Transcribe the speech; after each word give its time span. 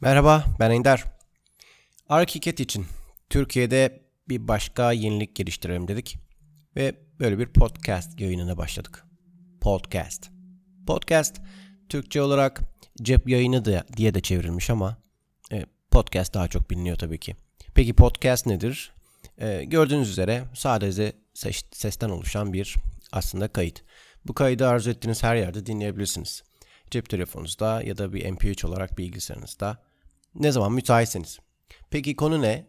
Merhaba, 0.00 0.44
ben 0.60 0.70
Ender. 0.70 1.04
Arkiket 2.08 2.60
için 2.60 2.86
Türkiye'de 3.30 4.02
bir 4.28 4.48
başka 4.48 4.92
yenilik 4.92 5.36
geliştirelim 5.36 5.88
dedik 5.88 6.18
ve 6.76 6.94
böyle 7.20 7.38
bir 7.38 7.46
podcast 7.46 8.20
yayınına 8.20 8.58
başladık. 8.58 9.04
Podcast. 9.60 10.30
Podcast 10.86 11.40
Türkçe 11.88 12.22
olarak 12.22 12.60
cep 13.02 13.28
yayını 13.28 13.64
da 13.64 13.84
diye 13.96 14.14
de 14.14 14.20
çevrilmiş 14.20 14.70
ama 14.70 14.96
e, 15.52 15.66
podcast 15.90 16.34
daha 16.34 16.48
çok 16.48 16.70
biliniyor 16.70 16.96
tabii 16.96 17.18
ki. 17.18 17.36
Peki 17.74 17.94
podcast 17.94 18.46
nedir? 18.46 18.92
E, 19.38 19.64
gördüğünüz 19.64 20.10
üzere 20.10 20.44
sadece 20.54 21.12
ses, 21.34 21.62
sesten 21.72 22.08
oluşan 22.08 22.52
bir 22.52 22.74
aslında 23.12 23.48
kayıt. 23.48 23.82
Bu 24.26 24.34
kaydı 24.34 24.68
arzu 24.68 24.90
ettiğiniz 24.90 25.22
her 25.22 25.36
yerde 25.36 25.66
dinleyebilirsiniz. 25.66 26.42
Cep 26.90 27.08
telefonunuzda 27.08 27.82
ya 27.82 27.98
da 27.98 28.12
bir 28.12 28.24
MP3 28.24 28.66
olarak 28.66 28.98
bilgisayarınızda 28.98 29.82
ne 30.34 30.52
zaman 30.52 30.72
müsaitseniz. 30.72 31.38
Peki 31.90 32.16
konu 32.16 32.42
ne? 32.42 32.66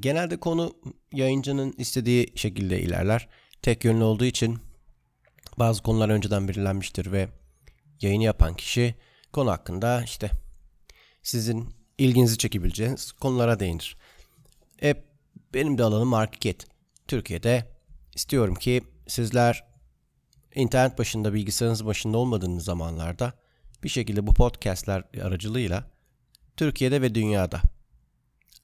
Genelde 0.00 0.40
konu 0.40 0.72
yayıncının 1.12 1.74
istediği 1.78 2.32
şekilde 2.34 2.80
ilerler. 2.80 3.28
Tek 3.62 3.84
yönlü 3.84 4.04
olduğu 4.04 4.24
için 4.24 4.58
bazı 5.58 5.82
konular 5.82 6.08
önceden 6.08 6.48
belirlenmiştir 6.48 7.12
ve 7.12 7.28
yayını 8.00 8.24
yapan 8.24 8.54
kişi 8.54 8.94
konu 9.32 9.50
hakkında 9.50 10.02
işte 10.02 10.30
sizin 11.22 11.68
ilginizi 11.98 12.38
çekebileceğiniz 12.38 13.12
konulara 13.12 13.60
değinir. 13.60 13.96
E, 14.82 14.94
benim 15.54 15.78
de 15.78 15.84
alanım 15.84 16.08
market. 16.08 16.66
Türkiye'de 17.08 17.66
istiyorum 18.14 18.54
ki 18.54 18.82
sizler 19.06 19.64
internet 20.54 20.98
başında 20.98 21.34
bilgisayarınız 21.34 21.86
başında 21.86 22.18
olmadığınız 22.18 22.64
zamanlarda 22.64 23.32
bir 23.84 23.88
şekilde 23.88 24.26
bu 24.26 24.34
podcastler 24.34 25.02
aracılığıyla 25.22 25.90
Türkiye'de 26.56 27.02
ve 27.02 27.14
dünyada 27.14 27.60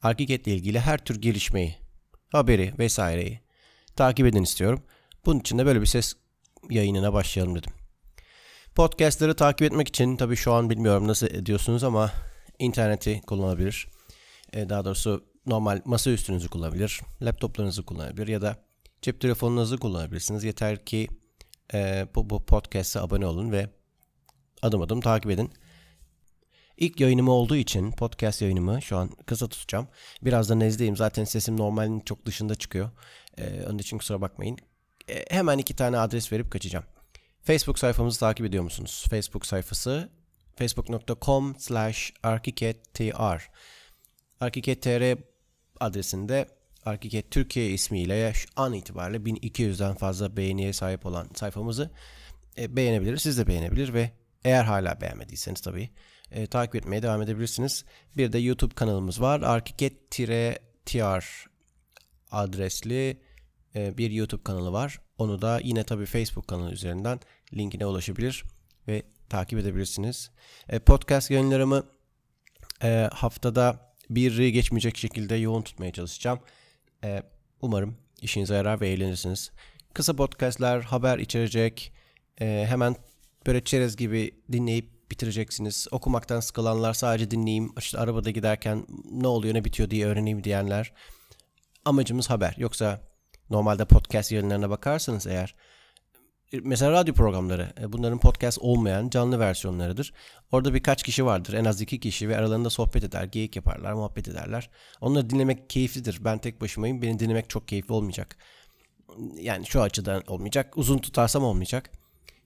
Arkiket 0.02 0.47
ile 0.47 0.55
ilgili 0.55 0.80
her 0.80 1.05
tür 1.05 1.20
gelişmeyi, 1.23 1.77
haberi 2.32 2.74
vesaireyi 2.79 3.40
takip 3.96 4.27
edin 4.27 4.43
istiyorum. 4.43 4.82
Bunun 5.27 5.40
için 5.40 5.59
de 5.59 5.66
böyle 5.66 5.80
bir 5.80 5.87
ses 5.87 6.15
yayınına 6.71 7.13
başlayalım 7.13 7.55
dedim. 7.57 7.73
Podcastları 8.74 9.37
takip 9.37 9.63
etmek 9.63 9.88
için 9.88 10.16
tabii 10.16 10.37
şu 10.37 10.52
an 10.52 10.71
bilmiyorum 10.71 11.09
nasıl 11.09 11.27
ediyorsunuz 11.27 11.85
ama 11.85 12.12
interneti 12.59 13.21
kullanabilir. 13.27 13.88
E, 14.52 14.68
daha 14.68 14.85
doğrusu 14.85 15.24
normal 15.46 15.83
masa 15.85 16.10
üstünüzü 16.10 16.49
kullanabilir, 16.49 17.01
laptoplarınızı 17.23 17.85
kullanabilir 17.85 18.29
ya 18.29 18.43
da 18.43 18.57
cep 19.02 19.21
telefonunuzu 19.21 19.79
kullanabilirsiniz. 19.79 20.45
Yeter 20.45 20.85
ki 20.85 21.09
e, 21.74 22.07
bu, 22.15 22.30
bu 22.30 22.46
podcast'a 22.46 23.02
abone 23.02 23.27
olun 23.27 23.52
ve 23.52 23.71
adım 24.62 24.82
adım 24.82 25.01
takip 25.01 25.30
edin. 25.30 25.52
İlk 26.76 27.01
yayınımı 27.01 27.32
olduğu 27.32 27.57
için 27.57 27.93
podcast 27.93 28.43
yayınımı 28.43 28.82
şu 28.82 28.96
an 28.96 29.10
kısa 29.26 29.49
tutacağım. 29.49 29.88
Biraz 30.23 30.51
da 30.51 30.54
nezdeyim. 30.54 30.96
Zaten 30.96 31.24
sesim 31.24 31.57
normalin 31.57 32.01
çok 32.01 32.26
dışında 32.26 32.54
çıkıyor. 32.54 32.90
Ee, 33.38 33.65
onun 33.68 33.79
için 33.79 33.99
kusura 33.99 34.21
bakmayın. 34.21 34.59
Ee, 35.09 35.24
hemen 35.30 35.59
iki 35.59 35.77
tane 35.77 35.99
adres 35.99 36.32
verip 36.32 36.51
kaçacağım. 36.51 36.84
Facebook 37.43 37.79
sayfamızı 37.79 38.21
takip 38.21 38.46
ediyor 38.46 38.65
musunuz? 38.65 39.04
Facebook 39.10 39.46
sayfası 39.46 40.10
facebook.com 40.57 41.57
slash 41.59 42.12
arkikettr 42.23 43.51
Arkiket.tr 44.40 45.18
adresinde 45.80 46.49
Arkiket 46.84 47.30
Türkiye 47.30 47.71
ismiyle 47.71 48.32
şu 48.34 48.49
an 48.57 48.73
itibariyle 48.73 49.18
1200'den 49.18 49.95
fazla 49.95 50.37
beğeniye 50.37 50.73
sahip 50.73 51.07
olan 51.07 51.29
sayfamızı 51.34 51.90
e, 52.59 52.77
beğenebilir. 52.77 53.16
Siz 53.16 53.38
de 53.38 53.46
beğenebilir 53.46 53.95
ve 53.95 54.10
eğer 54.47 54.65
hala 54.65 55.01
beğenmediyseniz 55.01 55.61
tabii 55.61 55.91
e, 56.30 56.47
takip 56.47 56.75
etmeye 56.75 57.02
devam 57.02 57.23
edebilirsiniz. 57.23 57.85
Bir 58.16 58.33
de 58.33 58.39
YouTube 58.39 58.75
kanalımız 58.75 59.21
var. 59.21 59.41
Arkiket-tr 59.41 61.47
adresli 62.30 63.21
e, 63.74 63.99
bir 63.99 64.11
YouTube 64.11 64.43
kanalı 64.43 64.72
var. 64.72 65.00
Onu 65.19 65.43
da 65.43 65.61
yine 65.65 65.85
tabii 65.85 66.06
Facebook 66.06 66.49
kanalı 66.49 66.73
üzerinden 66.73 67.21
linkine 67.55 67.87
ulaşabilir 67.87 68.45
ve 68.89 69.03
takip 69.29 69.59
edebilirsiniz. 69.59 70.31
E, 70.69 70.79
podcast 70.79 71.31
yayınlarımı 71.31 71.87
e, 72.83 73.09
haftada 73.12 73.95
bir 74.11 74.49
geçmeyecek 74.49 74.97
şekilde 74.97 75.35
yoğun 75.35 75.62
tutmaya 75.62 75.93
çalışacağım. 75.93 76.41
E, 77.05 77.23
umarım 77.61 77.97
işinize 78.23 78.55
yarar 78.55 78.81
ve 78.81 78.89
eğlenirsiniz. 78.89 79.53
Kısa 79.95 80.17
podcastler, 80.17 80.81
haber 80.81 81.19
içerecek, 81.19 81.93
e, 82.41 82.67
hemen 82.69 82.97
böyle 83.47 83.65
çerez 83.65 83.97
gibi 83.97 84.31
dinleyip 84.53 85.11
bitireceksiniz. 85.11 85.87
Okumaktan 85.91 86.41
sıkılanlar 86.41 86.95
sadece 86.95 87.31
dinleyeyim, 87.31 87.73
işte 87.79 87.99
arabada 87.99 88.31
giderken 88.31 88.87
ne 89.11 89.27
oluyor 89.27 89.55
ne 89.55 89.65
bitiyor 89.65 89.91
diye 89.91 90.07
öğreneyim 90.07 90.45
diyenler. 90.45 90.93
Amacımız 91.85 92.31
haber. 92.31 92.55
Yoksa 92.59 93.01
normalde 93.51 93.85
podcast 93.85 94.33
yayınlarına 94.33 94.71
bakarsanız 94.71 95.27
eğer 95.27 95.55
mesela 96.53 96.93
radyo 96.93 97.15
programları 97.15 97.73
e, 97.81 97.93
bunların 97.93 98.19
podcast 98.19 98.59
olmayan 98.61 99.09
canlı 99.09 99.39
versiyonlarıdır. 99.39 100.12
Orada 100.53 100.75
birkaç 100.75 101.03
kişi 101.03 101.25
vardır 101.25 101.53
en 101.53 101.65
az 101.65 101.81
iki 101.81 102.01
kişi 102.01 102.29
ve 102.29 102.37
aralarında 102.37 102.71
sohbet 102.71 103.05
eder, 103.05 103.25
geyik 103.25 103.56
yaparlar, 103.56 103.93
muhabbet 103.93 104.29
ederler. 104.29 104.71
Onları 105.01 105.31
dinlemek 105.31 105.71
keyiflidir. 105.71 106.25
Ben 106.25 106.39
tek 106.39 106.61
başımayım. 106.61 107.03
Beni 107.03 107.19
dinlemek 107.19 107.51
çok 107.51 107.69
keyifli 107.69 107.95
olmayacak. 107.95 108.37
Yani 109.41 109.67
şu 109.67 109.83
açıdan 109.83 110.23
olmayacak. 110.27 110.79
Uzun 110.79 110.99
tutarsam 110.99 111.45
olmayacak. 111.45 111.91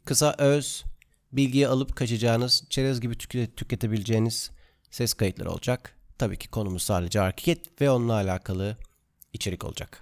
Kısa, 0.05 0.35
öz, 0.39 0.85
bilgiyi 1.33 1.69
alıp 1.69 1.97
kaçacağınız, 1.97 2.65
çerez 2.71 3.01
gibi 3.01 3.19
tüketebileceğiniz 3.57 4.51
ses 4.91 5.15
kayıtları 5.15 5.51
olacak. 5.51 5.97
Tabii 6.19 6.39
ki 6.39 6.49
konumuz 6.49 6.83
sadece 6.83 7.19
hareket 7.19 7.81
ve 7.81 7.91
onunla 7.91 8.13
alakalı 8.13 8.77
içerik 9.33 9.65
olacak. 9.65 10.01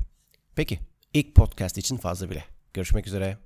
Peki, 0.54 0.78
ilk 1.14 1.34
podcast 1.34 1.78
için 1.78 1.96
fazla 1.96 2.30
bile. 2.30 2.44
Görüşmek 2.74 3.06
üzere. 3.06 3.38